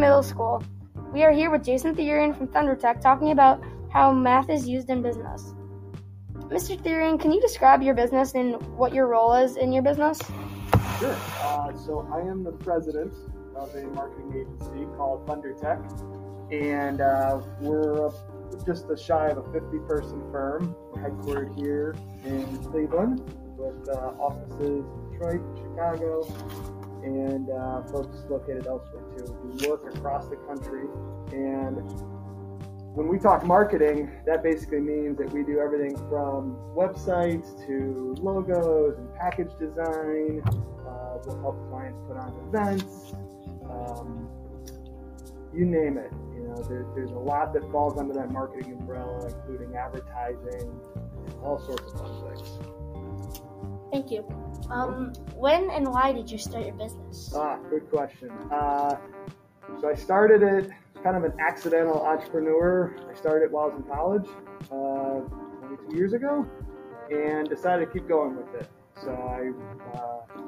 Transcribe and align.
Middle 0.00 0.22
School. 0.22 0.62
We 1.12 1.22
are 1.22 1.32
here 1.32 1.50
with 1.50 1.64
Jason 1.64 1.94
Therrien 1.94 2.36
from 2.36 2.48
ThunderTech 2.48 3.00
talking 3.00 3.30
about 3.30 3.62
how 3.90 4.12
math 4.12 4.50
is 4.50 4.68
used 4.68 4.90
in 4.90 5.02
business. 5.02 5.54
Mr. 6.34 6.76
Therrien, 6.76 7.20
can 7.20 7.32
you 7.32 7.40
describe 7.40 7.82
your 7.82 7.94
business 7.94 8.34
and 8.34 8.54
what 8.76 8.92
your 8.92 9.06
role 9.06 9.34
is 9.34 9.56
in 9.56 9.72
your 9.72 9.82
business? 9.82 10.20
Sure. 10.98 11.16
Uh, 11.40 11.76
so 11.76 12.08
I 12.12 12.20
am 12.20 12.44
the 12.44 12.52
president 12.52 13.12
of 13.56 13.74
a 13.74 13.82
marketing 13.88 14.32
agency 14.32 14.86
called 14.96 15.26
ThunderTech, 15.26 15.80
and 16.52 17.00
uh, 17.00 17.40
we're 17.60 18.10
just 18.66 18.90
a 18.90 18.96
shy 18.96 19.28
of 19.28 19.38
a 19.38 19.42
50-person 19.42 20.30
firm. 20.30 20.74
We're 20.92 21.10
headquartered 21.10 21.56
here 21.56 21.94
in 22.24 22.58
Cleveland 22.64 23.20
with 23.56 23.88
uh, 23.88 24.12
offices 24.18 24.84
in 24.84 25.10
Detroit, 25.12 25.42
Chicago, 25.56 26.22
and 27.04 27.50
uh, 27.50 27.82
folks 27.84 28.24
located 28.28 28.66
elsewhere 28.66 29.02
too. 29.16 29.36
We 29.44 29.68
work 29.68 29.94
across 29.94 30.26
the 30.28 30.36
country, 30.36 30.86
and 31.32 31.76
when 32.94 33.08
we 33.08 33.18
talk 33.18 33.44
marketing, 33.44 34.10
that 34.24 34.42
basically 34.42 34.80
means 34.80 35.18
that 35.18 35.30
we 35.32 35.42
do 35.42 35.58
everything 35.58 35.96
from 36.08 36.56
websites 36.76 37.66
to 37.66 38.14
logos 38.20 38.96
and 38.96 39.14
package 39.16 39.50
design. 39.58 40.42
Uh, 40.46 41.18
we'll 41.26 41.40
help 41.40 41.70
clients 41.70 42.00
put 42.06 42.16
on 42.16 42.32
events. 42.48 43.12
Um, 43.68 44.28
you 45.52 45.66
name 45.66 45.98
it. 45.98 46.12
You 46.34 46.48
know, 46.48 46.62
there, 46.68 46.86
there's 46.94 47.10
a 47.10 47.18
lot 47.18 47.52
that 47.54 47.70
falls 47.70 47.98
under 47.98 48.14
that 48.14 48.30
marketing 48.30 48.72
umbrella, 48.72 49.26
including 49.26 49.76
advertising, 49.76 50.80
all 51.42 51.58
sorts 51.58 51.92
of 51.94 52.36
things. 52.36 52.83
Thank 53.94 54.10
you. 54.10 54.26
Um, 54.70 55.12
when 55.36 55.70
and 55.70 55.86
why 55.86 56.10
did 56.10 56.28
you 56.28 56.36
start 56.36 56.66
your 56.66 56.74
business? 56.74 57.32
Ah, 57.32 57.58
good 57.70 57.88
question. 57.88 58.28
Uh, 58.50 58.96
so 59.80 59.88
I 59.88 59.94
started 59.94 60.42
it 60.42 60.68
kind 61.04 61.16
of 61.16 61.22
an 61.22 61.38
accidental 61.38 62.02
entrepreneur. 62.02 62.96
I 63.08 63.14
started 63.14 63.44
it 63.44 63.52
while 63.52 63.66
I 63.66 63.68
was 63.68 63.76
in 63.76 63.82
college, 63.84 64.26
uh, 64.72 65.20
22 65.68 65.96
years 65.96 66.12
ago, 66.12 66.44
and 67.08 67.48
decided 67.48 67.86
to 67.86 67.92
keep 67.92 68.08
going 68.08 68.34
with 68.36 68.52
it. 68.56 68.68
So 69.00 69.12
I 69.12 69.96
uh, 69.96 70.42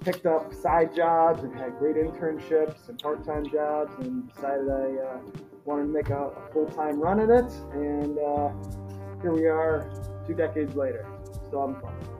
picked 0.00 0.26
up 0.26 0.52
side 0.52 0.94
jobs 0.94 1.44
and 1.44 1.58
had 1.58 1.78
great 1.78 1.96
internships 1.96 2.90
and 2.90 2.98
part-time 2.98 3.46
jobs, 3.50 3.94
and 4.04 4.30
decided 4.30 4.68
I 4.68 5.06
uh, 5.06 5.20
wanted 5.64 5.84
to 5.84 5.88
make 5.88 6.10
a, 6.10 6.22
a 6.26 6.52
full-time 6.52 7.00
run 7.00 7.18
at 7.20 7.30
it. 7.30 7.50
And 7.72 8.18
uh, 8.18 8.52
here 9.22 9.32
we 9.32 9.46
are, 9.46 9.90
two 10.26 10.34
decades 10.34 10.74
later, 10.74 11.06
still 11.46 11.66
having 11.66 11.80
fun. 11.80 12.17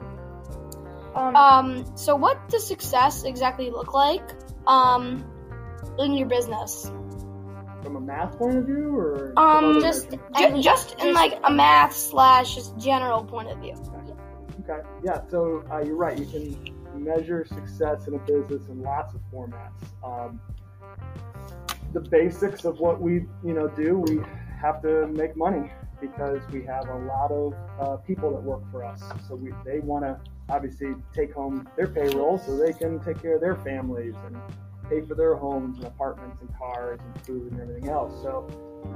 Um, 1.15 1.35
um, 1.35 1.97
so 1.97 2.15
what 2.15 2.49
does 2.49 2.65
success 2.65 3.23
exactly 3.23 3.69
look 3.69 3.93
like 3.93 4.23
um, 4.67 5.25
in 5.97 6.13
your 6.13 6.27
business? 6.27 6.91
From 7.83 7.95
a 7.95 8.01
math 8.01 8.37
point 8.37 8.57
of 8.57 8.65
view, 8.65 8.95
or 8.95 9.33
um, 9.37 9.81
just 9.81 10.11
ju- 10.37 10.61
just 10.61 10.99
in 10.99 11.13
like 11.13 11.39
a 11.43 11.51
math 11.51 11.95
slash 11.95 12.55
just 12.55 12.77
general 12.77 13.23
point 13.23 13.49
of 13.49 13.57
view. 13.59 13.73
Okay. 13.73 14.73
okay. 14.73 14.87
Yeah. 15.03 15.21
So 15.29 15.63
uh, 15.71 15.79
you're 15.79 15.95
right. 15.95 16.17
You 16.17 16.25
can 16.25 17.03
measure 17.03 17.45
success 17.45 18.07
in 18.07 18.15
a 18.15 18.19
business 18.19 18.67
in 18.67 18.81
lots 18.81 19.13
of 19.13 19.21
formats. 19.33 19.71
Um, 20.03 20.41
the 21.93 22.01
basics 22.01 22.65
of 22.65 22.79
what 22.79 23.01
we 23.01 23.25
you 23.43 23.53
know 23.53 23.67
do, 23.69 23.99
we 23.99 24.19
have 24.61 24.81
to 24.81 25.07
make 25.07 25.37
money 25.37 25.71
because 26.01 26.39
we 26.51 26.63
have 26.65 26.87
a 26.89 26.97
lot 26.97 27.31
of 27.31 27.53
uh, 27.79 27.97
people 27.97 28.31
that 28.31 28.41
work 28.41 28.61
for 28.71 28.83
us. 28.83 29.01
So 29.27 29.35
we, 29.35 29.51
they 29.65 29.79
want 29.79 30.05
to 30.05 30.19
obviously 30.49 30.95
take 31.13 31.33
home 31.33 31.67
their 31.75 31.87
payroll 31.87 32.37
so 32.37 32.57
they 32.57 32.73
can 32.73 32.99
take 32.99 33.21
care 33.21 33.35
of 33.35 33.41
their 33.41 33.55
families 33.55 34.15
and 34.25 34.37
pay 34.89 35.01
for 35.01 35.15
their 35.15 35.35
homes 35.35 35.77
and 35.77 35.87
apartments 35.87 36.41
and 36.41 36.49
cars 36.57 36.99
and 37.03 37.25
food 37.25 37.51
and 37.51 37.61
everything 37.61 37.89
else. 37.89 38.13
So 38.23 38.47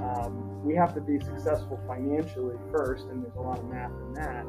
um, 0.02 0.64
we 0.64 0.76
have 0.76 0.94
to 0.96 1.02
be 1.02 1.20
successful 1.20 1.80
financially 1.88 2.56
first, 2.72 3.08
and 3.08 3.24
there's 3.24 3.36
a 3.36 3.42
lot 3.42 3.60
of 3.60 3.70
math 3.70 3.92
in 3.92 4.14
that. 4.14 4.46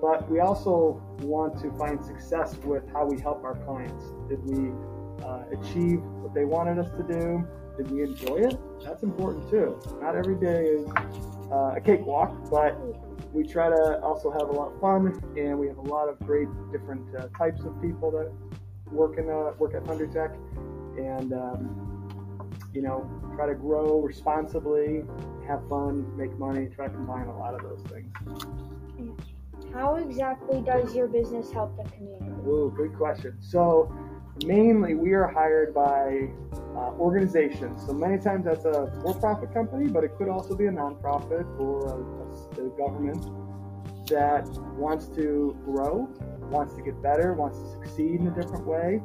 But 0.00 0.30
we 0.30 0.40
also 0.40 1.02
want 1.20 1.60
to 1.62 1.70
find 1.72 2.04
success 2.04 2.56
with 2.64 2.84
how 2.92 3.06
we 3.06 3.20
help 3.20 3.44
our 3.44 3.56
clients. 3.64 4.04
Did 4.28 4.44
we 4.44 4.72
uh, 5.24 5.44
achieve 5.52 6.00
what 6.02 6.34
they 6.34 6.44
wanted 6.44 6.78
us 6.78 6.90
to 6.96 7.02
do? 7.02 7.46
Did 7.76 7.90
we 7.90 8.02
enjoy 8.02 8.36
it? 8.36 8.58
That's 8.84 9.02
important 9.02 9.48
too. 9.50 9.80
Not 10.00 10.14
every 10.14 10.36
day 10.36 10.64
is 10.66 10.88
uh, 11.50 11.74
a 11.76 11.80
cakewalk, 11.80 12.50
but 12.50 12.76
we 13.32 13.44
try 13.44 13.68
to 13.70 14.00
also 14.02 14.30
have 14.30 14.48
a 14.48 14.52
lot 14.52 14.72
of 14.72 14.80
fun, 14.80 15.18
and 15.36 15.58
we 15.58 15.66
have 15.68 15.78
a 15.78 15.82
lot 15.82 16.08
of 16.08 16.18
great 16.20 16.48
different 16.70 17.04
uh, 17.16 17.28
types 17.38 17.62
of 17.64 17.80
people 17.80 18.10
that 18.10 18.30
work 18.92 19.18
in 19.18 19.28
uh, 19.30 19.52
work 19.58 19.74
at 19.74 19.84
ThunderTech, 19.84 20.34
and 20.98 21.32
um, 21.32 22.50
you 22.74 22.82
know 22.82 23.08
try 23.34 23.46
to 23.46 23.54
grow 23.54 24.00
responsibly, 24.00 25.02
have 25.46 25.66
fun, 25.68 26.14
make 26.16 26.38
money, 26.38 26.66
try 26.66 26.88
to 26.88 26.92
combine 26.92 27.26
a 27.26 27.38
lot 27.38 27.54
of 27.54 27.62
those 27.62 27.82
things. 27.90 28.12
How 29.72 29.96
exactly 29.96 30.60
does 30.60 30.94
your 30.94 31.08
business 31.08 31.50
help 31.50 31.74
the 31.76 31.88
community? 31.90 32.30
Ooh, 32.46 32.72
good 32.76 32.94
question. 32.94 33.38
So 33.40 33.90
mainly 34.44 34.94
we 34.94 35.12
are 35.12 35.26
hired 35.26 35.74
by 35.74 36.28
uh, 36.74 36.92
organizations. 36.98 37.84
So 37.86 37.92
many 37.92 38.18
times 38.18 38.44
that's 38.44 38.64
a 38.64 38.92
for-profit 39.02 39.52
company, 39.52 39.88
but 39.88 40.04
it 40.04 40.16
could 40.16 40.28
also 40.28 40.54
be 40.54 40.66
a 40.66 40.70
nonprofit 40.70 41.46
or 41.58 41.86
a, 41.86 42.62
a, 42.62 42.66
a 42.66 42.70
government 42.70 43.26
that 44.06 44.46
wants 44.76 45.06
to 45.08 45.56
grow, 45.64 46.08
wants 46.50 46.74
to 46.74 46.82
get 46.82 47.00
better, 47.02 47.34
wants 47.34 47.58
to 47.58 47.70
succeed 47.72 48.20
in 48.20 48.26
a 48.26 48.34
different 48.34 48.66
way, 48.66 49.00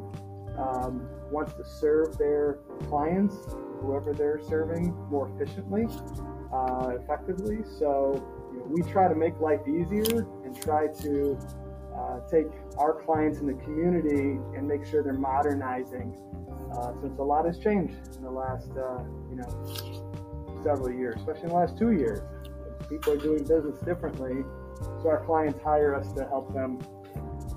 um, 0.58 1.08
wants 1.32 1.54
to 1.54 1.64
serve 1.64 2.18
their 2.18 2.60
clients, 2.88 3.36
whoever 3.82 4.14
they're 4.14 4.42
serving, 4.48 4.94
more 5.10 5.30
efficiently, 5.36 5.88
uh, 6.54 6.92
effectively. 7.00 7.60
So 7.80 8.24
you 8.52 8.60
know, 8.60 8.66
we 8.70 8.82
try 8.92 9.08
to 9.08 9.16
make 9.16 9.40
life 9.40 9.62
easier 9.68 10.26
and 10.44 10.60
try 10.60 10.88
to 11.02 11.38
uh, 12.18 12.30
take 12.30 12.48
our 12.78 13.02
clients 13.04 13.40
in 13.40 13.48
the 13.48 13.54
community 13.64 14.40
and 14.56 14.68
make 14.68 14.86
sure 14.86 15.04
they're 15.04 15.14
modernizing 15.14 16.16
uh, 16.74 16.94
since 17.02 17.18
a 17.20 17.24
lot 17.24 17.46
has 17.46 17.60
changed 17.60 17.96
in 18.16 18.24
the 18.24 18.32
last 18.32 18.72
uh, 18.72 19.04
you 19.30 19.36
know 19.36 20.64
several 20.64 20.92
years, 20.92 21.16
especially 21.18 21.44
in 21.44 21.50
the 21.50 21.56
last 21.56 21.78
two 21.78 21.92
years. 21.92 22.22
People 22.90 23.14
are 23.14 23.18
doing 23.18 23.40
business 23.40 23.80
differently, 23.80 24.44
so 25.02 25.10
our 25.10 25.24
clients 25.26 25.62
hire 25.64 25.96
us 25.96 26.12
to 26.14 26.24
help 26.26 26.54
them 26.54 26.80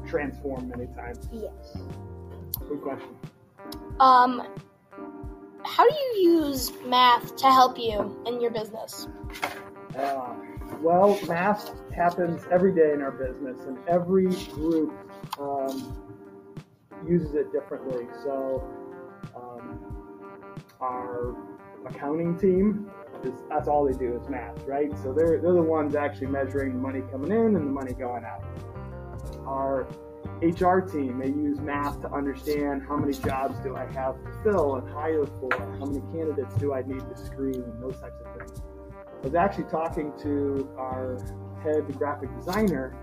transform 0.08 0.68
many 0.68 0.86
times. 0.94 1.28
Yes. 1.32 1.78
Good 2.68 2.80
question. 2.80 3.16
Um, 4.00 4.42
how 5.64 5.88
do 5.88 5.94
you 5.94 6.40
use 6.42 6.72
math 6.86 7.36
to 7.36 7.46
help 7.46 7.78
you 7.78 8.22
in 8.26 8.40
your 8.40 8.50
business? 8.50 9.08
Uh, 9.96 10.34
well, 10.82 11.18
math 11.26 11.70
happens 11.92 12.42
every 12.50 12.74
day 12.74 12.92
in 12.92 13.02
our 13.02 13.10
business, 13.10 13.58
and 13.66 13.78
every 13.88 14.28
group 14.52 14.92
um, 15.38 15.96
uses 17.06 17.34
it 17.34 17.52
differently. 17.52 18.06
So, 18.22 18.66
um, 19.36 19.78
our 20.80 21.36
accounting 21.86 22.38
team 22.38 22.90
is 23.24 23.32
that's 23.48 23.68
all 23.68 23.84
they 23.84 23.98
do 23.98 24.18
is 24.20 24.28
math, 24.28 24.62
right? 24.66 24.90
So 25.02 25.12
they're 25.12 25.40
they're 25.40 25.52
the 25.52 25.62
ones 25.62 25.94
actually 25.94 26.28
measuring 26.28 26.72
the 26.72 26.78
money 26.78 27.02
coming 27.10 27.30
in 27.30 27.56
and 27.56 27.66
the 27.66 27.72
money 27.72 27.92
going 27.92 28.24
out. 28.24 28.44
Our 29.46 29.86
HR 30.42 30.80
team 30.80 31.18
they 31.18 31.28
use 31.28 31.60
math 31.60 32.00
to 32.02 32.12
understand 32.12 32.82
how 32.88 32.96
many 32.96 33.12
jobs 33.12 33.58
do 33.62 33.76
I 33.76 33.84
have 33.92 34.22
to 34.24 34.32
fill 34.42 34.76
and 34.76 34.88
hire 34.90 35.26
for, 35.26 35.50
how 35.52 35.84
many 35.84 36.00
candidates 36.12 36.54
do 36.54 36.72
I 36.72 36.82
need 36.82 37.00
to 37.00 37.16
screen, 37.16 37.62
those 37.80 38.00
types 38.00 38.16
of 38.24 38.38
things. 38.38 38.62
I 39.20 39.26
was 39.26 39.34
actually 39.34 39.64
talking 39.64 40.14
to 40.22 40.66
our 40.78 41.18
head 41.62 41.86
graphic 41.98 42.34
designer 42.38 42.96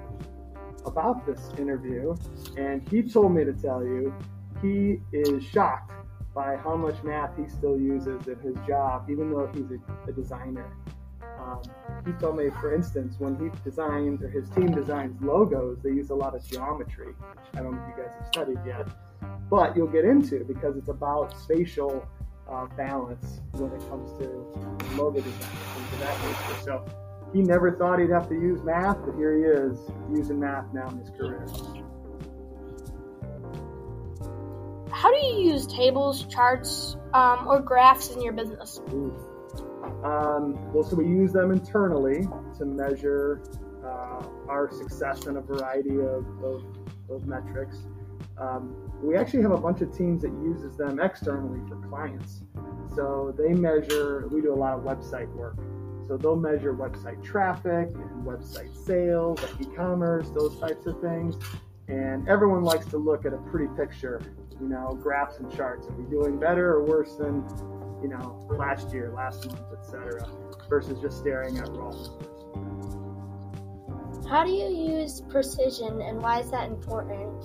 about 0.84 1.28
this 1.28 1.52
interview, 1.60 2.16
and 2.58 2.88
he 2.90 3.04
told 3.04 3.36
me 3.36 3.44
to 3.44 3.54
tell 3.54 3.84
you 3.84 4.12
he 4.60 5.00
is 5.12 5.44
shocked 5.44 5.92
by 6.34 6.56
how 6.56 6.76
much 6.76 7.04
math 7.04 7.38
he 7.38 7.48
still 7.48 7.80
uses 7.80 8.28
in 8.28 8.40
his 8.40 8.56
job, 8.66 9.08
even 9.12 9.30
though 9.30 9.48
he's 9.54 9.70
a, 9.70 10.10
a 10.10 10.12
designer. 10.12 10.74
Um, 11.40 11.62
he 12.04 12.12
told 12.14 12.38
me, 12.38 12.50
for 12.60 12.74
instance, 12.74 13.18
when 13.20 13.38
he 13.38 13.52
designs 13.64 14.24
or 14.24 14.30
his 14.30 14.50
team 14.50 14.72
designs 14.72 15.22
logos, 15.22 15.78
they 15.84 15.92
use 15.92 16.10
a 16.10 16.16
lot 16.16 16.34
of 16.34 16.44
geometry, 16.48 17.14
which 17.14 17.46
I 17.54 17.62
don't 17.62 17.76
know 17.76 17.84
if 17.84 17.96
you 17.96 18.04
guys 18.04 18.16
have 18.18 18.28
studied 18.30 18.58
yet, 18.66 18.88
but 19.52 19.78
you'll 19.78 19.86
get 19.86 20.04
into 20.04 20.44
because 20.46 20.78
it's 20.78 20.90
about 20.90 21.40
spatial 21.40 22.08
uh, 22.50 22.66
balance 22.78 23.42
when 23.54 23.72
it 23.72 23.90
comes 23.90 24.18
to 24.20 24.28
logo 24.96 25.22
design 25.22 25.34
things 25.34 25.94
of 25.94 26.00
that 26.00 26.22
nature. 26.24 26.62
So 26.64 26.86
he 27.34 27.42
never 27.42 27.72
thought 27.72 28.00
he'd 28.00 28.10
have 28.10 28.30
to 28.30 28.36
use 28.36 28.64
math, 28.64 28.98
but 29.06 29.16
here 29.16 29.38
he 29.38 29.44
is 29.44 29.80
using 30.12 30.40
math 30.40 30.74
now 30.74 30.90
in 30.90 30.98
his 31.00 31.10
career. 31.12 31.46
How 34.92 35.12
do 35.12 35.26
you 35.28 35.52
use 35.52 35.68
tables, 35.68 36.26
charts, 36.26 36.98
um, 37.14 37.48
or 37.48 37.60
graphs 37.60 38.10
in 38.10 38.22
your 38.22 38.34
business? 38.34 38.80
Um, 40.04 40.74
well, 40.74 40.84
so 40.84 40.96
we 40.96 41.06
use 41.06 41.32
them 41.32 41.52
internally 41.52 42.28
to 42.58 42.66
measure 42.66 43.44
uh, 43.86 44.24
our 44.50 44.72
success 44.72 45.28
in 45.28 45.38
a 45.38 45.42
variety 45.42 46.00
of, 46.00 46.26
of, 46.44 46.64
of 47.10 47.28
metrics. 47.28 47.78
Um, 48.38 48.87
we 49.02 49.16
actually 49.16 49.42
have 49.44 49.52
a 49.52 49.58
bunch 49.58 49.82
of 49.82 49.96
teams 49.96 50.22
that 50.24 50.32
uses 50.32 50.76
them 50.78 51.00
externally 51.00 51.60
for 51.68 51.76
clients. 51.88 52.44
So 52.96 53.34
they 53.38 53.54
measure. 53.54 54.28
We 54.32 54.42
do 54.42 54.54
a 54.54 54.56
lot 54.56 54.74
of 54.74 54.84
website 54.84 55.32
work. 55.34 55.58
So 56.08 56.18
they'll 56.18 56.36
measure 56.36 56.74
website 56.74 57.24
traffic 57.24 57.90
and 57.94 58.26
website 58.26 58.76
sales, 58.86 59.42
like 59.42 59.62
e-commerce, 59.62 60.30
those 60.30 60.58
types 60.60 60.86
of 60.88 61.00
things. 61.02 61.36
And 61.88 62.28
everyone 62.28 62.64
likes 62.64 62.86
to 62.88 62.98
look 62.98 63.26
at 63.26 63.34
a 63.34 63.38
pretty 63.38 63.68
picture, 63.78 64.22
you 64.60 64.68
know, 64.68 64.98
graphs 65.02 65.38
and 65.38 65.54
charts. 65.56 65.88
Are 65.88 65.94
we 65.94 66.10
doing 66.10 66.40
better 66.40 66.72
or 66.72 66.84
worse 66.84 67.16
than, 67.16 67.44
you 68.02 68.08
know, 68.10 68.48
last 68.50 68.92
year, 68.94 69.12
last 69.16 69.46
month, 69.48 69.62
etc., 69.78 70.28
versus 70.70 71.00
just 71.02 71.18
staring 71.20 71.58
at 71.58 71.68
raw 71.70 71.92
numbers. 72.56 72.96
How 74.30 74.44
do 74.44 74.52
you 74.52 74.68
use 74.68 75.22
precision 75.30 76.02
and 76.02 76.22
why 76.22 76.42
is 76.42 76.52
that 76.52 76.68
important 76.68 77.44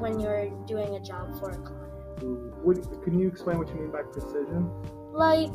when 0.00 0.18
you're 0.20 0.48
doing 0.66 0.94
a 0.96 1.00
job 1.00 1.38
for 1.38 1.50
a 1.50 1.56
client? 1.56 1.92
Ooh, 2.22 2.52
What, 2.62 3.02
can 3.02 3.18
you 3.18 3.28
explain 3.28 3.58
what 3.58 3.68
you 3.68 3.74
mean 3.74 3.90
by 3.90 4.02
precision? 4.02 4.70
Like, 5.12 5.50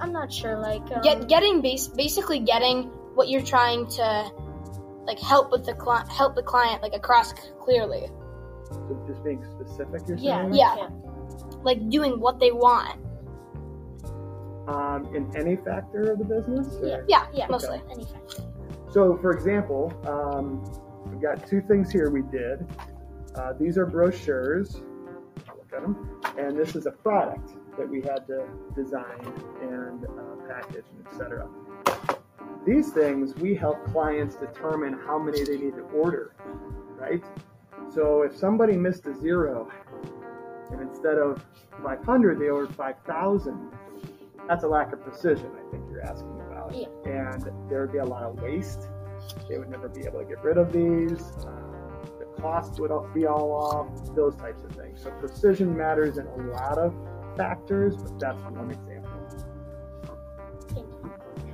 I'm 0.00 0.12
not 0.12 0.32
sure, 0.32 0.58
like, 0.58 0.82
um, 0.92 1.02
Get 1.02 1.28
getting 1.28 1.60
base 1.60 1.88
basically 1.88 2.40
getting 2.40 2.84
what 3.14 3.28
you're 3.28 3.42
trying 3.42 3.86
to 3.88 4.30
like 5.06 5.18
help 5.18 5.50
with 5.50 5.64
the 5.66 5.74
client 5.74 6.08
help 6.10 6.34
the 6.36 6.42
client 6.42 6.82
like 6.82 6.94
across 6.94 7.30
c- 7.30 7.50
clearly. 7.60 8.08
So 8.70 9.04
just 9.08 9.24
being 9.24 9.44
specific, 9.44 10.02
you're 10.06 10.16
yeah, 10.18 10.42
saying? 10.42 10.54
Yeah. 10.54 10.88
Like 11.62 11.88
doing 11.90 12.20
what 12.20 12.38
they 12.38 12.52
want. 12.52 12.98
Um, 14.68 15.12
in 15.14 15.30
any 15.36 15.56
factor 15.56 16.12
of 16.12 16.18
the 16.18 16.24
business? 16.24 16.76
or- 16.76 16.86
Yeah. 16.86 17.00
Yeah, 17.08 17.26
Yeah. 17.32 17.46
mostly. 17.50 17.82
Any 17.90 18.04
factor. 18.04 18.42
So, 18.90 19.16
for 19.20 19.32
example, 19.32 19.92
um, 20.06 20.62
we've 21.10 21.20
got 21.20 21.46
two 21.46 21.60
things 21.62 21.90
here 21.90 22.10
we 22.10 22.22
did. 22.22 22.66
Uh, 23.34 23.52
these 23.54 23.78
are 23.78 23.86
brochures. 23.86 24.82
Look 25.46 25.72
at 25.74 25.82
them. 25.82 26.20
And 26.38 26.58
this 26.58 26.74
is 26.74 26.86
a 26.86 26.90
product 26.90 27.50
that 27.78 27.88
we 27.88 28.00
had 28.00 28.26
to 28.26 28.46
design 28.74 29.32
and 29.62 30.04
uh, 30.04 30.46
package 30.48 30.84
and 30.96 31.06
etc. 31.06 31.48
These 32.66 32.90
things 32.92 33.34
we 33.36 33.54
help 33.54 33.82
clients 33.86 34.36
determine 34.36 34.92
how 35.06 35.18
many 35.18 35.42
they 35.44 35.56
need 35.56 35.74
to 35.76 35.82
order, 35.94 36.34
right? 36.96 37.22
So 37.94 38.22
if 38.22 38.36
somebody 38.36 38.76
missed 38.76 39.06
a 39.06 39.14
zero 39.18 39.68
and 40.70 40.80
instead 40.82 41.16
of 41.18 41.42
500 41.82 42.38
they 42.38 42.48
ordered 42.48 42.74
5,000, 42.74 43.70
that's 44.46 44.64
a 44.64 44.68
lack 44.68 44.92
of 44.92 45.02
precision. 45.02 45.50
I 45.56 45.70
think 45.70 45.84
you're 45.90 46.02
asking 46.02 46.38
about, 46.40 46.74
Yeah. 46.74 46.88
and 47.06 47.50
there 47.70 47.80
would 47.82 47.92
be 47.92 47.98
a 47.98 48.04
lot 48.04 48.24
of 48.24 48.40
waste. 48.42 48.88
They 49.48 49.58
would 49.58 49.70
never 49.70 49.88
be 49.88 50.02
able 50.06 50.18
to 50.20 50.24
get 50.26 50.42
rid 50.44 50.58
of 50.58 50.72
these. 50.72 51.18
The 51.36 51.69
cost 52.40 52.80
would 52.80 52.90
all- 52.90 53.08
be 53.14 53.26
all 53.26 53.52
off. 53.52 54.14
Those 54.14 54.36
types 54.36 54.62
of 54.64 54.72
things. 54.72 55.02
So 55.02 55.10
precision 55.12 55.76
matters 55.76 56.18
in 56.18 56.26
a 56.26 56.36
lot 56.52 56.78
of 56.78 56.94
factors, 57.36 57.96
but 57.96 58.18
that's 58.18 58.42
one 58.44 58.70
example. 58.70 59.10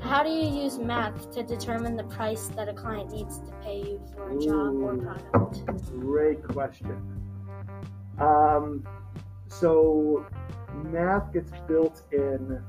How 0.01 0.23
do 0.23 0.31
you 0.31 0.63
use 0.63 0.79
math 0.79 1.33
to 1.33 1.43
determine 1.43 1.97
the 1.97 2.05
price 2.05 2.49
that 2.49 2.69
a 2.69 2.73
client 2.73 3.11
needs 3.11 3.41
to 3.41 3.53
pay 3.61 3.79
you 3.79 4.01
for 4.15 4.31
a 4.31 4.39
job 4.39 4.77
or 4.77 4.97
product? 4.97 5.67
Great 5.99 6.47
question. 6.47 7.03
Um, 8.19 8.87
so 9.49 10.25
math 10.85 11.33
gets 11.33 11.51
built 11.67 12.03
in, 12.13 12.63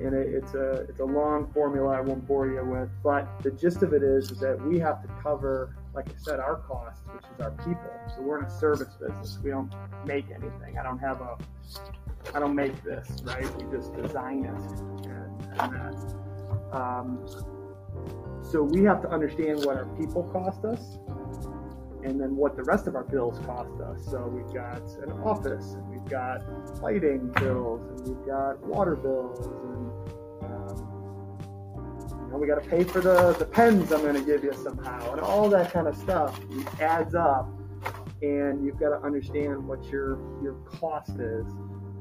and 0.00 0.14
it, 0.14 0.28
it's 0.34 0.54
a 0.54 0.86
it's 0.88 1.00
a 1.00 1.04
long 1.04 1.50
formula 1.52 1.96
I 1.96 2.00
won't 2.00 2.26
bore 2.26 2.46
you 2.46 2.64
with. 2.64 2.90
But 3.02 3.42
the 3.42 3.50
gist 3.50 3.82
of 3.82 3.92
it 3.92 4.02
is, 4.02 4.30
is 4.30 4.38
that 4.40 4.60
we 4.64 4.78
have 4.78 5.02
to 5.02 5.08
cover, 5.22 5.76
like 5.94 6.08
I 6.08 6.14
said, 6.16 6.40
our 6.40 6.56
costs, 6.56 7.02
which 7.14 7.24
is 7.34 7.40
our 7.40 7.52
people. 7.52 7.90
So 8.16 8.22
we're 8.22 8.38
in 8.40 8.44
a 8.46 8.50
service 8.50 8.94
business. 9.00 9.38
We 9.42 9.50
don't 9.50 9.72
make 10.06 10.26
anything. 10.30 10.78
I 10.78 10.82
don't 10.82 10.98
have 10.98 11.20
a 11.20 11.36
I 12.34 12.38
don't 12.38 12.54
make 12.54 12.82
this, 12.84 13.08
right? 13.24 13.46
We 13.56 13.76
just 13.76 13.94
design 13.94 14.44
it, 14.44 15.06
and, 15.08 15.60
and 15.60 15.72
that. 15.72 16.76
Um, 16.76 17.26
so 18.42 18.62
we 18.62 18.84
have 18.84 19.00
to 19.02 19.08
understand 19.08 19.64
what 19.64 19.76
our 19.76 19.86
people 19.96 20.24
cost 20.24 20.64
us, 20.64 20.98
and 22.04 22.20
then 22.20 22.36
what 22.36 22.56
the 22.56 22.62
rest 22.64 22.86
of 22.86 22.94
our 22.94 23.04
bills 23.04 23.38
cost 23.46 23.80
us. 23.80 24.04
So 24.10 24.26
we've 24.26 24.52
got 24.54 24.82
an 25.02 25.12
office, 25.24 25.74
and 25.74 25.88
we've 25.88 26.08
got 26.10 26.42
lighting 26.80 27.32
bills, 27.40 27.82
and 27.88 28.16
we've 28.16 28.26
got 28.26 28.60
water 28.64 28.96
bills, 28.96 29.46
and 29.46 29.89
know 32.30 32.38
we 32.38 32.46
got 32.46 32.62
to 32.62 32.68
pay 32.68 32.84
for 32.84 33.00
the 33.00 33.34
the 33.38 33.44
pens 33.44 33.92
I'm 33.92 34.02
going 34.02 34.14
to 34.14 34.22
give 34.22 34.44
you 34.44 34.52
somehow, 34.52 35.12
and 35.12 35.20
all 35.20 35.48
that 35.50 35.72
kind 35.72 35.86
of 35.86 35.96
stuff 35.96 36.40
adds 36.80 37.14
up. 37.14 37.48
And 38.22 38.64
you've 38.64 38.78
got 38.78 38.90
to 38.90 39.02
understand 39.02 39.66
what 39.66 39.84
your 39.86 40.18
your 40.42 40.54
cost 40.66 41.18
is 41.18 41.46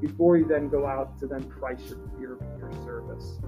before 0.02 0.38
you 0.38 0.46
then 0.46 0.70
go 0.70 0.86
out 0.86 1.18
to 1.20 1.28
then 1.28 1.44
price 1.46 1.82
your 1.90 2.00
your, 2.20 2.38
your 2.60 2.72
service. 2.84 3.40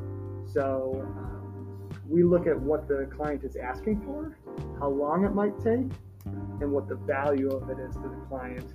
So 0.54 1.02
um, 1.18 1.90
we 2.08 2.24
look 2.24 2.48
at 2.48 2.60
what 2.60 2.88
the 2.88 3.10
client 3.16 3.44
is 3.44 3.56
asking 3.56 4.02
for, 4.02 4.38
how 4.80 4.90
long 4.90 5.26
it 5.26 5.34
might 5.34 5.58
take, 5.60 5.92
and 6.26 6.72
what 6.72 6.88
the 6.88 6.96
value 6.96 7.50
of 7.50 7.70
it 7.70 7.80
is 7.80 7.94
to 7.96 8.02
the 8.02 8.22
client. 8.30 8.74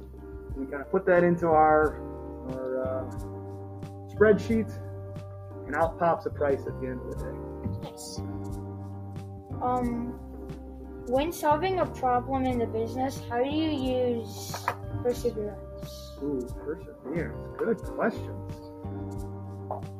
We 0.56 0.67
kind 0.67 0.82
of 0.82 0.91
put 0.91 1.06
that 1.06 1.25
into 1.25 1.47
our 1.49 2.00
our 2.50 2.82
uh, 2.82 4.14
spreadsheet, 4.14 4.70
and 5.67 5.75
out 5.75 5.99
pops 5.99 6.26
a 6.26 6.31
price 6.31 6.67
at 6.67 6.81
the 6.81 6.87
end 6.87 7.00
of 7.00 7.19
the 7.19 7.25
day. 7.25 7.56
Nice. 7.91 8.19
Um, 9.62 10.19
when 11.09 11.33
solving 11.33 11.81
a 11.81 11.87
problem 11.87 12.44
in 12.44 12.59
the 12.59 12.67
business, 12.67 13.23
how 13.29 13.43
do 13.43 13.49
you 13.49 13.71
use 13.71 14.55
perseverance? 15.03 16.12
Ooh, 16.23 16.47
perseverance. 16.65 17.59
Good 17.59 17.79
questions. 17.79 18.53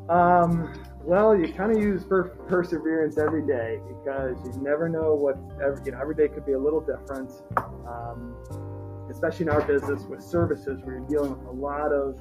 Um, 0.09 0.73
well, 1.03 1.37
you 1.37 1.53
kind 1.53 1.73
of 1.73 1.83
use 1.83 2.05
per- 2.05 2.31
perseverance 2.49 3.19
every 3.19 3.47
day 3.47 3.81
because 3.89 4.37
you 4.45 4.61
never 4.61 4.89
know 4.89 5.15
what 5.15 5.37
every, 5.65 5.85
you 5.85 5.93
know. 5.93 6.01
Every 6.01 6.15
day 6.15 6.29
could 6.29 6.47
be 6.47 6.53
a 6.53 6.59
little 6.59 6.81
different. 6.81 7.31
Um, 7.57 8.37
especially 9.11 9.47
in 9.47 9.51
our 9.51 9.63
business 9.63 10.03
with 10.05 10.21
services, 10.23 10.81
where 10.83 10.97
you're 10.97 11.09
dealing 11.09 11.31
with 11.31 11.47
a 11.47 11.53
lot 11.53 11.93
of 11.93 12.19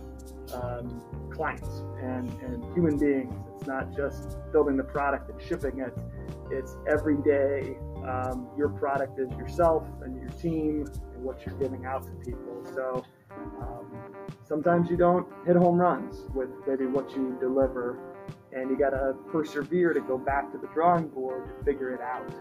um, 0.53 1.01
clients 1.31 1.83
and, 2.01 2.29
and 2.41 2.63
human 2.73 2.97
beings. 2.97 3.33
It's 3.55 3.67
not 3.67 3.95
just 3.95 4.37
building 4.51 4.77
the 4.77 4.83
product 4.83 5.29
and 5.29 5.41
shipping 5.41 5.79
it. 5.79 5.93
It's 6.51 6.77
every 6.87 7.17
day. 7.17 7.77
Um, 8.07 8.47
your 8.55 8.69
product 8.69 9.19
is 9.19 9.31
yourself 9.31 9.87
and 10.03 10.15
your 10.15 10.29
team 10.29 10.85
and 11.13 11.23
what 11.23 11.45
you're 11.45 11.55
giving 11.55 11.85
out 11.85 12.03
to 12.03 12.11
people. 12.23 12.63
So 12.73 13.03
um, 13.61 13.91
sometimes 14.47 14.89
you 14.89 14.97
don't 14.97 15.27
hit 15.45 15.55
home 15.55 15.77
runs 15.77 16.29
with 16.33 16.49
maybe 16.67 16.85
what 16.85 17.15
you 17.15 17.35
deliver, 17.39 17.97
and 18.53 18.69
you 18.69 18.77
got 18.77 18.91
to 18.91 19.15
persevere 19.31 19.93
to 19.93 20.01
go 20.01 20.17
back 20.17 20.51
to 20.51 20.57
the 20.57 20.67
drawing 20.67 21.07
board 21.07 21.47
to 21.47 21.65
figure 21.65 21.93
it 21.93 22.01
out. 22.01 22.31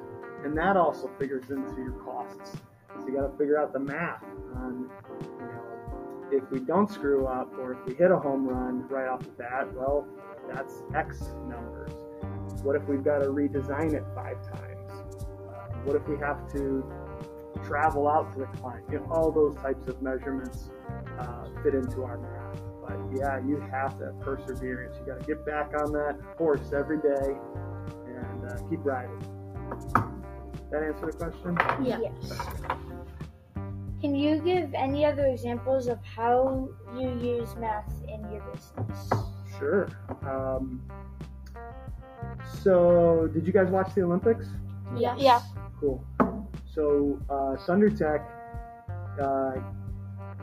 And 0.44 0.56
that 0.58 0.76
also 0.76 1.10
figures 1.18 1.50
into 1.50 1.76
your 1.76 1.92
costs. 2.04 2.56
So 3.00 3.08
you 3.08 3.16
got 3.16 3.32
to 3.32 3.38
figure 3.38 3.58
out 3.58 3.72
the 3.72 3.80
math 3.80 4.22
on, 4.54 4.90
if 6.34 6.50
we 6.50 6.60
don't 6.60 6.90
screw 6.90 7.26
up 7.26 7.52
or 7.58 7.72
if 7.72 7.78
we 7.86 7.94
hit 7.94 8.10
a 8.10 8.18
home 8.18 8.46
run 8.46 8.86
right 8.88 9.08
off 9.08 9.22
the 9.22 9.30
bat, 9.30 9.72
well, 9.74 10.06
that's 10.52 10.82
X 10.94 11.22
numbers. 11.48 11.92
What 12.62 12.76
if 12.76 12.86
we've 12.88 13.04
got 13.04 13.18
to 13.18 13.26
redesign 13.26 13.94
it 13.94 14.04
five 14.14 14.42
times? 14.42 14.90
Uh, 14.90 15.76
what 15.84 15.96
if 15.96 16.06
we 16.08 16.16
have 16.18 16.50
to 16.52 16.84
travel 17.64 18.08
out 18.08 18.32
to 18.32 18.40
the 18.40 18.46
client? 18.58 18.84
You 18.90 19.00
know, 19.00 19.06
all 19.10 19.30
those 19.30 19.54
types 19.56 19.86
of 19.86 20.00
measurements 20.02 20.70
uh, 21.18 21.46
fit 21.62 21.74
into 21.74 22.02
our 22.02 22.18
math. 22.18 22.60
But 22.82 22.98
yeah, 23.16 23.38
you 23.38 23.60
have 23.70 23.98
to 23.98 24.12
perseverance. 24.20 24.96
You 25.00 25.06
got 25.06 25.20
to 25.20 25.26
get 25.26 25.44
back 25.46 25.72
on 25.78 25.92
that 25.92 26.18
horse 26.36 26.72
every 26.76 26.98
day 26.98 27.36
and 28.06 28.50
uh, 28.50 28.68
keep 28.68 28.84
riding. 28.84 29.20
That 30.70 30.82
answer 30.82 31.06
the 31.06 31.12
question? 31.12 31.56
Yeah. 31.86 31.98
Yes. 32.00 32.83
Can 34.04 34.14
you 34.14 34.38
give 34.40 34.74
any 34.74 35.06
other 35.06 35.24
examples 35.24 35.86
of 35.86 35.98
how 36.04 36.68
you 36.94 37.08
use 37.22 37.56
math 37.56 37.90
in 38.06 38.20
your 38.30 38.42
business? 38.52 39.10
Sure. 39.58 39.88
Um, 40.26 40.82
so, 42.62 43.30
did 43.32 43.46
you 43.46 43.52
guys 43.54 43.68
watch 43.68 43.94
the 43.94 44.02
Olympics? 44.02 44.44
Yes. 44.94 45.16
Yeah. 45.18 45.40
Cool. 45.80 46.04
So, 46.66 47.18
uh, 47.30 47.56
ThunderTech 47.66 48.22
uh, 49.22 49.52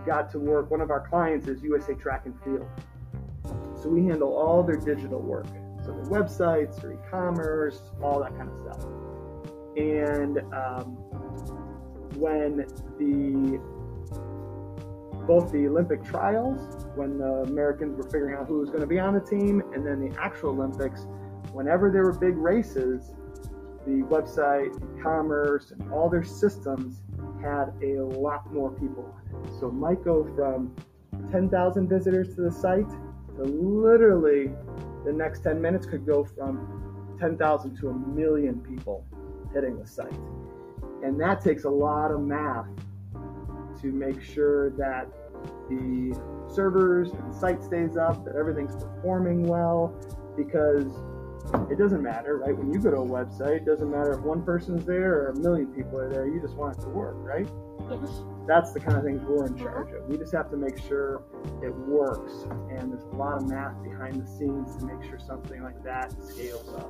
got 0.07 0.31
to 0.31 0.39
work. 0.39 0.71
One 0.71 0.81
of 0.81 0.89
our 0.89 1.07
clients 1.07 1.47
is 1.47 1.61
USA 1.61 1.93
Track 1.93 2.25
and 2.25 2.33
Field. 2.43 2.67
So 3.79 3.89
we 3.89 4.07
handle 4.07 4.35
all 4.35 4.63
their 4.63 4.77
digital 4.77 5.21
work, 5.21 5.45
so 5.85 5.91
their 5.91 6.05
websites, 6.05 6.81
their 6.81 6.93
e-commerce, 6.93 7.79
all 8.01 8.21
that 8.21 8.35
kind 8.35 8.49
of 8.49 8.59
stuff. 8.59 8.87
And 9.77 10.39
um, 10.51 10.97
when 12.17 12.65
the 13.01 13.59
both 15.27 15.51
the 15.51 15.67
Olympic 15.67 16.03
trials, 16.03 16.85
when 16.95 17.17
the 17.17 17.43
Americans 17.43 17.95
were 17.95 18.09
figuring 18.09 18.35
out 18.35 18.47
who 18.47 18.59
was 18.59 18.69
going 18.69 18.81
to 18.81 18.87
be 18.87 18.99
on 18.99 19.13
the 19.13 19.19
team, 19.21 19.61
and 19.73 19.85
then 19.85 19.99
the 19.99 20.19
actual 20.19 20.49
Olympics, 20.49 21.05
whenever 21.53 21.91
there 21.91 22.03
were 22.03 22.13
big 22.13 22.35
races, 22.37 23.13
the 23.85 24.03
website, 24.09 24.75
e-commerce, 24.97 25.71
and 25.71 25.91
all 25.91 26.09
their 26.09 26.23
systems 26.23 27.01
had 27.41 27.71
a 27.83 28.01
lot 28.01 28.51
more 28.51 28.71
people 28.71 29.13
on 29.15 29.43
it. 29.45 29.59
So 29.59 29.67
it 29.67 29.73
might 29.73 30.03
go 30.03 30.23
from 30.35 30.75
10,000 31.31 31.87
visitors 31.87 32.35
to 32.35 32.41
the 32.41 32.51
site 32.51 32.89
to 33.37 33.43
literally 33.43 34.51
the 35.05 35.13
next 35.13 35.43
10 35.43 35.61
minutes 35.61 35.85
could 35.85 36.05
go 36.05 36.23
from 36.23 37.15
10,000 37.19 37.75
to 37.77 37.89
a 37.89 37.93
million 37.93 38.59
people 38.59 39.05
hitting 39.53 39.79
the 39.79 39.87
site. 39.87 40.11
And 41.03 41.19
that 41.21 41.41
takes 41.41 41.63
a 41.63 41.69
lot 41.69 42.11
of 42.11 42.21
math 42.21 42.67
to 43.81 43.91
make 43.91 44.21
sure 44.21 44.69
that 44.71 45.07
the 45.69 46.17
servers 46.53 47.11
and 47.11 47.33
the 47.33 47.37
site 47.37 47.63
stays 47.63 47.97
up, 47.97 48.23
that 48.25 48.35
everything's 48.35 48.75
performing 48.75 49.43
well, 49.43 49.95
because 50.37 50.91
it 51.69 51.77
doesn't 51.77 52.01
matter, 52.01 52.37
right? 52.37 52.55
When 52.55 52.71
you 52.71 52.79
go 52.79 52.91
to 52.91 52.97
a 52.97 53.05
website, 53.05 53.57
it 53.57 53.65
doesn't 53.65 53.89
matter 53.89 54.13
if 54.13 54.21
one 54.21 54.43
person's 54.43 54.85
there 54.85 55.13
or 55.13 55.29
a 55.29 55.35
million 55.39 55.67
people 55.67 55.99
are 55.99 56.09
there, 56.09 56.27
you 56.27 56.39
just 56.39 56.55
want 56.55 56.77
it 56.77 56.81
to 56.81 56.89
work, 56.89 57.15
right? 57.17 57.47
Yes. 57.89 58.23
That's 58.47 58.71
the 58.71 58.79
kind 58.79 58.97
of 58.97 59.03
things 59.03 59.21
we're 59.23 59.45
in 59.47 59.57
charge 59.57 59.91
of. 59.91 60.07
We 60.07 60.17
just 60.17 60.33
have 60.33 60.49
to 60.51 60.57
make 60.57 60.77
sure 60.77 61.23
it 61.61 61.73
works, 61.75 62.31
and 62.69 62.91
there's 62.91 63.03
a 63.03 63.15
lot 63.15 63.41
of 63.41 63.49
math 63.49 63.81
behind 63.83 64.21
the 64.21 64.27
scenes 64.27 64.77
to 64.77 64.85
make 64.85 65.03
sure 65.09 65.19
something 65.19 65.61
like 65.61 65.83
that 65.83 66.11
scales 66.23 66.69
up. 66.75 66.89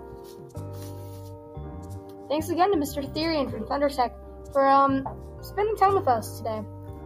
Thanks 2.30 2.50
again 2.50 2.72
to 2.72 2.78
Mr. 2.78 3.04
Therrien 3.14 3.50
from 3.50 3.64
ThunderTech 3.66 4.14
for 4.54 4.66
um 4.68 5.08
spending 5.42 5.76
time 5.76 5.96
with 5.96 6.08
us 6.08 6.38
today. 6.38 6.62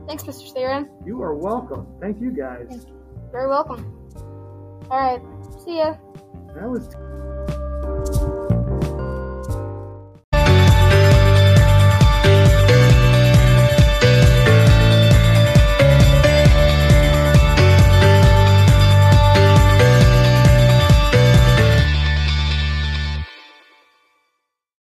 Thanks, 0.07 0.23
Mr. 0.23 0.53
Therrien. 0.53 0.89
You 1.05 1.21
are 1.21 1.33
welcome. 1.33 1.87
Thank 1.99 2.21
you 2.21 2.31
guys. 2.31 2.85
Very 3.31 3.47
welcome. 3.47 3.91
All 4.89 4.99
right. 4.99 5.21
See 5.63 5.77
ya. 5.77 5.95
That 6.55 6.69
was 6.69 6.87